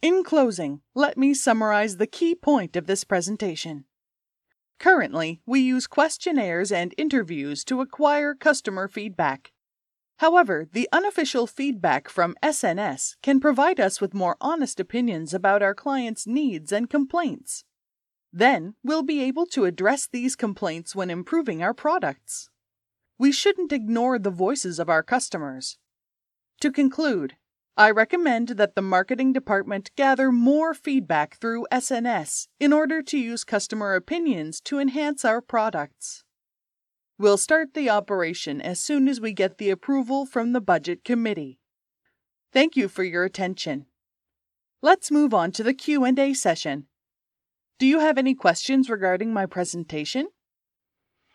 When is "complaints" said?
16.88-17.64, 20.36-20.94